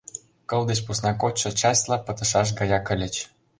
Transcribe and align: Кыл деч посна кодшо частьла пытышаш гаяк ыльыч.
Кыл 0.49 0.61
деч 0.69 0.79
посна 0.85 1.11
кодшо 1.21 1.49
частьла 1.59 1.97
пытышаш 2.05 2.47
гаяк 2.59 2.85
ыльыч. 2.93 3.15